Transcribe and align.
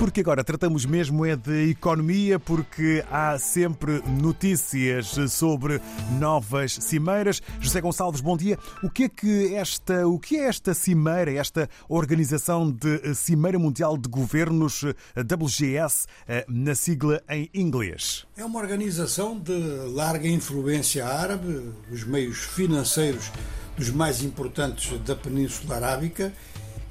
Porque 0.00 0.22
agora 0.22 0.42
tratamos 0.42 0.86
mesmo 0.86 1.26
é 1.26 1.36
de 1.36 1.72
economia, 1.72 2.38
porque 2.40 3.04
há 3.10 3.38
sempre 3.38 4.00
notícias 4.08 5.14
sobre 5.30 5.78
novas 6.18 6.72
cimeiras. 6.72 7.42
José 7.60 7.82
Gonçalves, 7.82 8.22
bom 8.22 8.34
dia. 8.34 8.58
O 8.82 8.88
que 8.88 9.04
é 9.04 9.08
que 9.10 9.54
esta, 9.54 10.08
o 10.08 10.18
que 10.18 10.38
é 10.38 10.44
esta 10.48 10.72
cimeira, 10.72 11.30
esta 11.30 11.68
organização 11.86 12.72
de 12.72 13.14
Cimeira 13.14 13.58
Mundial 13.58 13.98
de 13.98 14.08
Governos 14.08 14.84
WGS, 15.14 16.06
na 16.48 16.74
sigla 16.74 17.22
em 17.28 17.50
inglês? 17.52 18.24
É 18.38 18.44
uma 18.44 18.58
organização 18.58 19.38
de 19.38 19.52
larga 19.92 20.26
influência 20.26 21.06
árabe, 21.06 21.74
os 21.92 22.04
meios 22.04 22.38
financeiros 22.38 23.30
dos 23.76 23.90
mais 23.90 24.22
importantes 24.22 24.98
da 25.00 25.14
Península 25.14 25.76
Arábica, 25.76 26.32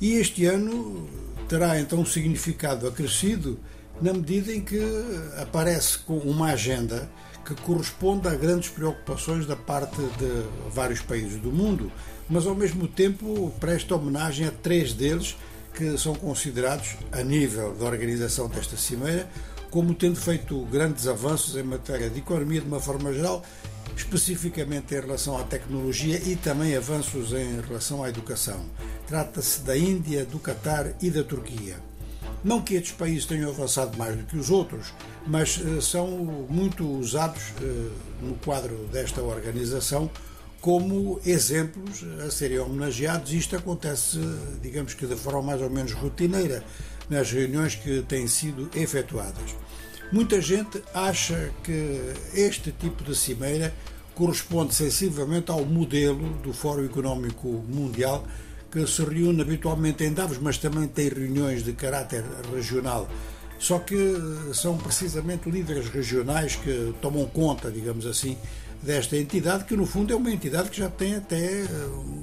e 0.02 0.14
este 0.14 0.46
ano 0.46 1.08
terá 1.48 1.80
então 1.80 2.00
um 2.00 2.06
significado 2.06 2.88
acrescido 2.88 3.60
na 4.02 4.14
medida 4.14 4.54
em 4.54 4.62
que 4.62 4.80
aparece 5.42 6.00
com 6.00 6.18
uma 6.18 6.52
agenda 6.52 7.10
que 7.46 7.56
corresponde 7.64 8.28
a 8.28 8.36
grandes 8.36 8.70
preocupações 8.70 9.46
da 9.46 9.56
parte 9.56 9.98
de 9.98 10.70
vários 10.72 11.02
países 11.02 11.40
do 11.42 11.52
mundo, 11.52 11.92
mas 12.30 12.46
ao 12.46 12.56
mesmo 12.56 12.88
tempo 12.88 13.52
presta 13.60 13.96
homenagem 13.96 14.48
a 14.48 14.52
três 14.52 14.94
deles 14.94 15.36
que 15.74 15.98
são 15.98 16.14
considerados, 16.14 16.96
a 17.12 17.24
nível 17.24 17.74
da 17.74 17.86
organização 17.86 18.48
desta 18.48 18.78
cimeira, 18.78 19.28
como 19.72 19.94
tendo 19.94 20.16
feito 20.16 20.64
grandes 20.66 21.08
avanços 21.08 21.56
em 21.56 21.64
matéria 21.64 22.10
de 22.10 22.20
economia 22.20 22.62
de 22.62 22.68
uma 22.68 22.80
forma 22.80 23.14
geral, 23.14 23.44
especificamente 23.96 24.94
em 24.94 25.00
relação 25.00 25.38
à 25.38 25.44
tecnologia 25.44 26.22
e 26.26 26.36
também 26.36 26.76
avanços 26.76 27.34
em 27.34 27.62
relação 27.62 28.04
à 28.04 28.10
educação. 28.10 28.60
Trata-se 29.10 29.62
da 29.62 29.76
Índia, 29.76 30.24
do 30.24 30.38
Catar 30.38 30.94
e 31.02 31.10
da 31.10 31.24
Turquia. 31.24 31.78
Não 32.44 32.62
que 32.62 32.76
estes 32.76 32.92
países 32.92 33.26
tenham 33.26 33.50
avançado 33.50 33.98
mais 33.98 34.16
do 34.16 34.24
que 34.24 34.38
os 34.38 34.52
outros, 34.52 34.94
mas 35.26 35.58
uh, 35.58 35.82
são 35.82 36.08
muito 36.48 36.88
usados 36.88 37.42
uh, 37.60 37.92
no 38.22 38.36
quadro 38.36 38.88
desta 38.94 39.24
organização 39.24 40.12
como 40.62 41.20
exemplos 41.26 42.06
a 42.24 42.30
serem 42.30 42.60
homenageados. 42.60 43.34
Isto 43.34 43.56
acontece, 43.56 44.20
digamos 44.62 44.94
que 44.94 45.08
de 45.08 45.16
forma 45.16 45.42
mais 45.42 45.62
ou 45.64 45.72
menos 45.72 45.94
rotineira 45.94 46.64
nas 47.10 47.32
reuniões 47.32 47.74
que 47.74 48.04
têm 48.04 48.28
sido 48.28 48.70
efetuadas. 48.76 49.56
Muita 50.12 50.40
gente 50.40 50.84
acha 50.94 51.52
que 51.64 52.14
este 52.36 52.72
tipo 52.72 53.04
de 53.04 53.16
cimeira 53.16 53.74
corresponde 54.14 54.76
sensivelmente 54.76 55.50
ao 55.50 55.66
modelo 55.66 56.30
do 56.44 56.54
Fórum 56.54 56.86
Económico 56.86 57.48
Mundial 57.48 58.24
que 58.72 58.86
se 58.88 59.04
reúne 59.04 59.42
habitualmente 59.42 60.04
em 60.04 60.14
Davos, 60.14 60.38
mas 60.38 60.58
também 60.58 60.88
tem 60.88 61.10
reuniões 61.10 61.64
de 61.64 61.74
caráter 61.74 62.24
regional. 62.54 63.08
Só 63.58 63.80
que 63.80 64.16
são 64.54 64.78
precisamente 64.78 65.50
líderes 65.50 65.90
regionais 65.90 66.56
que 66.56 66.94
tomam 67.02 67.26
conta, 67.26 67.70
digamos 67.70 68.06
assim, 68.06 68.38
desta 68.82 69.18
entidade, 69.18 69.66
que 69.66 69.76
no 69.76 69.86
fundo 69.86 70.14
é 70.14 70.16
uma 70.16 70.32
entidade 70.32 70.70
que 70.70 70.78
já 70.78 70.90
tem 70.90 71.16
até 71.16 71.66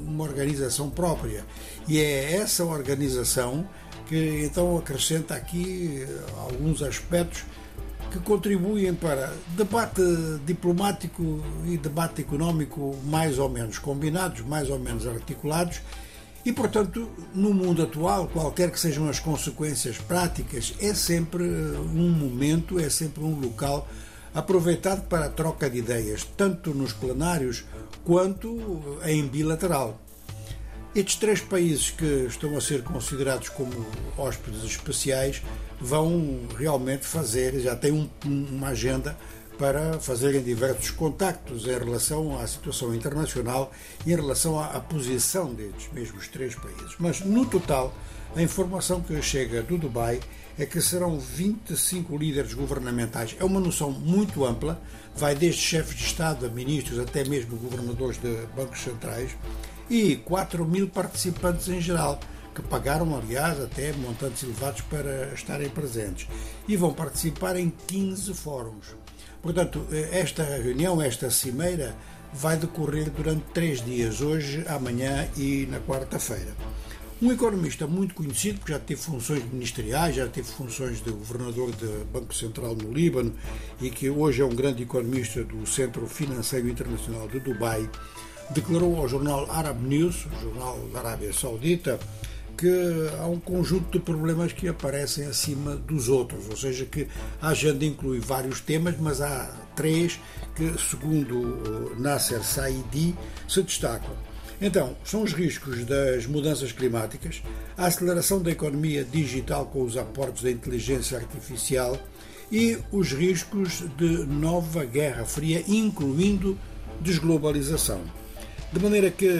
uma 0.06 0.24
organização 0.24 0.88
própria. 0.88 1.44
E 1.86 1.98
é 1.98 2.36
essa 2.36 2.64
organização 2.64 3.68
que 4.08 4.44
então 4.44 4.78
acrescenta 4.78 5.34
aqui 5.34 6.06
alguns 6.38 6.80
aspectos 6.80 7.44
que 8.10 8.18
contribuem 8.20 8.94
para 8.94 9.32
debate 9.48 10.00
diplomático 10.46 11.42
e 11.66 11.76
debate 11.76 12.22
económico 12.22 12.96
mais 13.04 13.38
ou 13.38 13.48
menos 13.48 13.78
combinados, 13.78 14.40
mais 14.42 14.70
ou 14.70 14.78
menos 14.78 15.06
articulados. 15.06 15.80
E, 16.46 16.52
portanto, 16.52 17.10
no 17.34 17.52
mundo 17.52 17.82
atual, 17.82 18.28
qualquer 18.28 18.70
que 18.70 18.78
sejam 18.78 19.08
as 19.08 19.18
consequências 19.18 19.98
práticas, 19.98 20.74
é 20.78 20.94
sempre 20.94 21.42
um 21.42 22.08
momento, 22.08 22.78
é 22.78 22.88
sempre 22.88 23.24
um 23.24 23.40
local 23.40 23.88
aproveitado 24.32 25.08
para 25.08 25.24
a 25.24 25.28
troca 25.28 25.68
de 25.68 25.78
ideias, 25.78 26.22
tanto 26.36 26.72
nos 26.72 26.92
plenários 26.92 27.64
quanto 28.04 28.80
em 29.04 29.26
bilateral. 29.26 30.00
Estes 30.94 31.16
três 31.16 31.40
países 31.40 31.90
que 31.90 32.26
estão 32.28 32.56
a 32.56 32.60
ser 32.60 32.84
considerados 32.84 33.48
como 33.48 33.84
hóspedes 34.16 34.62
especiais 34.62 35.42
vão 35.80 36.42
realmente 36.56 37.04
fazer, 37.04 37.58
já 37.58 37.74
têm 37.74 37.90
um, 37.90 38.08
uma 38.24 38.68
agenda 38.68 39.18
para 39.58 39.98
fazerem 39.98 40.42
diversos 40.42 40.90
contactos 40.90 41.66
em 41.66 41.78
relação 41.78 42.38
à 42.38 42.46
situação 42.46 42.94
internacional 42.94 43.72
e 44.04 44.12
em 44.12 44.16
relação 44.16 44.58
à, 44.58 44.80
posição 44.80 45.52
destes 45.54 45.90
mesmos 45.92 46.28
três 46.28 46.54
países. 46.54 46.94
Mas, 46.98 47.20
no 47.20 47.46
total, 47.46 47.94
a 48.34 48.42
informação 48.42 49.00
que 49.00 49.20
chega 49.22 49.62
do 49.62 49.78
Dubai 49.78 50.20
é 50.58 50.64
que 50.64 50.80
serão 50.80 51.18
25 51.18 52.16
líderes 52.16 52.54
governamentais. 52.54 53.36
É 53.38 53.44
uma 53.44 53.60
noção 53.60 53.90
muito 53.90 54.44
ampla, 54.44 54.80
vai 55.14 55.34
desde 55.34 55.60
chefes 55.60 55.96
de 55.96 56.04
Estado 56.04 56.46
a 56.46 56.48
ministros 56.48 56.98
até 56.98 57.24
mesmo 57.24 57.56
governadores 57.56 58.18
de 58.20 58.46
bancos 58.54 58.80
centrais 58.80 59.36
e 59.88 60.16
4 60.16 60.64
mil 60.64 60.88
participantes 60.88 61.68
em 61.68 61.80
geral, 61.80 62.18
que 62.56 62.62
pagaram, 62.62 63.14
aliás, 63.14 63.60
até 63.60 63.92
montantes 63.92 64.42
elevados 64.42 64.80
para 64.80 65.34
estarem 65.34 65.68
presentes. 65.68 66.26
E 66.66 66.74
vão 66.74 66.94
participar 66.94 67.54
em 67.56 67.70
15 67.86 68.32
fóruns. 68.32 68.96
Portanto, 69.42 69.86
esta 70.10 70.42
reunião, 70.42 71.00
esta 71.00 71.30
cimeira, 71.30 71.94
vai 72.32 72.56
decorrer 72.56 73.10
durante 73.10 73.44
três 73.52 73.84
dias, 73.84 74.22
hoje, 74.22 74.64
amanhã 74.68 75.28
e 75.36 75.66
na 75.70 75.80
quarta-feira. 75.80 76.54
Um 77.20 77.30
economista 77.30 77.86
muito 77.86 78.14
conhecido, 78.14 78.60
que 78.60 78.72
já 78.72 78.78
teve 78.78 79.00
funções 79.00 79.44
ministeriais, 79.50 80.16
já 80.16 80.26
teve 80.26 80.48
funções 80.48 81.02
de 81.02 81.10
governador 81.10 81.70
do 81.72 82.04
Banco 82.06 82.34
Central 82.34 82.74
no 82.74 82.92
Líbano 82.92 83.34
e 83.80 83.90
que 83.90 84.10
hoje 84.10 84.42
é 84.42 84.44
um 84.44 84.54
grande 84.54 84.82
economista 84.82 85.44
do 85.44 85.66
Centro 85.66 86.06
Financeiro 86.06 86.68
Internacional 86.68 87.28
de 87.28 87.40
Dubai, 87.40 87.88
declarou 88.50 88.96
ao 88.96 89.08
jornal 89.08 89.50
Arab 89.50 89.80
News, 89.82 90.26
jornal 90.42 90.78
da 90.92 91.00
Arábia 91.00 91.32
Saudita, 91.32 91.98
que 92.56 93.10
há 93.20 93.26
um 93.26 93.38
conjunto 93.38 93.90
de 93.90 93.98
problemas 93.98 94.52
que 94.52 94.66
aparecem 94.66 95.26
acima 95.26 95.76
dos 95.76 96.08
outros, 96.08 96.48
ou 96.48 96.56
seja, 96.56 96.86
que 96.86 97.06
a 97.40 97.48
agenda 97.48 97.84
inclui 97.84 98.18
vários 98.18 98.60
temas, 98.60 98.94
mas 98.98 99.20
há 99.20 99.54
três 99.74 100.18
que, 100.54 100.72
segundo 100.78 101.94
Nasser 101.98 102.42
Saidi, 102.42 103.14
se 103.46 103.62
destacam. 103.62 104.14
Então, 104.60 104.96
são 105.04 105.22
os 105.22 105.34
riscos 105.34 105.84
das 105.84 106.26
mudanças 106.26 106.72
climáticas, 106.72 107.42
a 107.76 107.86
aceleração 107.86 108.40
da 108.40 108.50
economia 108.50 109.04
digital 109.04 109.66
com 109.66 109.82
os 109.82 109.98
aportes 109.98 110.42
da 110.42 110.50
inteligência 110.50 111.18
artificial 111.18 111.98
e 112.50 112.78
os 112.90 113.12
riscos 113.12 113.84
de 113.98 114.24
nova 114.24 114.84
guerra 114.84 115.26
fria, 115.26 115.62
incluindo 115.68 116.58
desglobalização. 117.02 118.00
De 118.72 118.80
maneira 118.80 119.10
que 119.10 119.30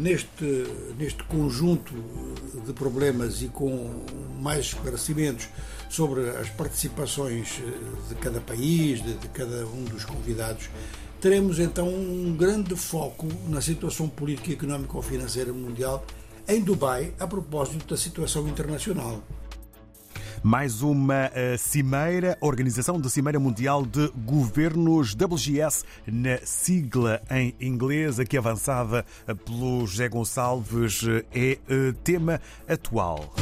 neste, 0.00 0.66
neste 0.98 1.22
conjunto 1.24 1.94
de 2.66 2.72
problemas 2.72 3.42
e 3.42 3.48
com 3.48 4.04
mais 4.40 4.66
esclarecimentos 4.66 5.48
sobre 5.88 6.28
as 6.30 6.48
participações 6.48 7.60
de 8.08 8.14
cada 8.16 8.40
país, 8.40 9.02
de, 9.02 9.14
de 9.14 9.28
cada 9.28 9.66
um 9.66 9.84
dos 9.84 10.04
convidados, 10.04 10.70
teremos 11.20 11.58
então 11.58 11.88
um 11.88 12.34
grande 12.36 12.74
foco 12.74 13.28
na 13.48 13.60
situação 13.60 14.08
política, 14.08 14.52
económica 14.52 14.96
ou 14.96 15.02
financeira 15.02 15.52
mundial 15.52 16.04
em 16.48 16.60
Dubai 16.60 17.12
a 17.20 17.26
propósito 17.26 17.86
da 17.86 17.96
situação 17.96 18.48
internacional. 18.48 19.22
Mais 20.42 20.80
uma 20.80 21.26
uh, 21.26 21.58
cimeira, 21.58 22.36
Organização 22.40 22.98
de 22.98 23.10
Cimeira 23.10 23.38
Mundial 23.38 23.84
de 23.84 24.10
Governos 24.24 25.14
WGS, 25.14 25.84
na 26.06 26.38
sigla 26.44 27.20
em 27.30 27.54
inglês, 27.60 28.18
aqui 28.18 28.38
avançada 28.38 29.04
pelo 29.44 29.86
José 29.86 30.08
Gonçalves, 30.08 31.02
é 31.34 31.58
uh, 31.68 31.92
tema 32.02 32.40
atual. 32.66 33.34